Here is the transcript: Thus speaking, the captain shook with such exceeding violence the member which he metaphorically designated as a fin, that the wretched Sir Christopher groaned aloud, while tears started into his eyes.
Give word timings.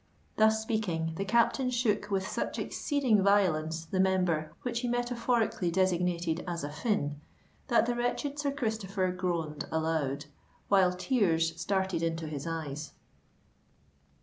Thus 0.35 0.59
speaking, 0.63 1.13
the 1.15 1.25
captain 1.25 1.69
shook 1.69 2.09
with 2.09 2.27
such 2.27 2.57
exceeding 2.57 3.21
violence 3.21 3.85
the 3.85 3.99
member 3.99 4.51
which 4.63 4.79
he 4.79 4.87
metaphorically 4.87 5.69
designated 5.69 6.43
as 6.47 6.63
a 6.63 6.71
fin, 6.71 7.21
that 7.67 7.85
the 7.85 7.93
wretched 7.93 8.39
Sir 8.39 8.49
Christopher 8.49 9.11
groaned 9.11 9.65
aloud, 9.71 10.25
while 10.69 10.91
tears 10.93 11.55
started 11.61 12.01
into 12.01 12.25
his 12.27 12.47
eyes. 12.47 12.93